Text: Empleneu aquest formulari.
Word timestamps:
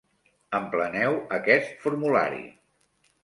Empleneu 0.59 1.17
aquest 1.37 1.77
formulari. 1.83 2.41